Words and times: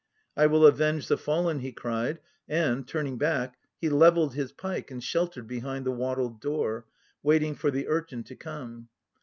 "I 0.35 0.47
will 0.47 0.65
avenge 0.65 1.07
the 1.09 1.15
fallen," 1.19 1.59
he 1.59 1.71
cried, 1.71 2.21
and, 2.49 2.87
turning 2.87 3.19
back, 3.19 3.55
He 3.77 3.87
levelled 3.87 4.33
his 4.33 4.51
pike 4.51 4.89
and 4.89 5.03
sheltered 5.03 5.45
behind 5.47 5.85
the 5.85 5.91
wattled 5.91 6.41
door, 6.41 6.87
Waiting 7.21 7.53
for 7.53 7.69
the 7.69 7.87
urchin 7.87 8.23
to 8.23 8.35
come. 8.35 8.89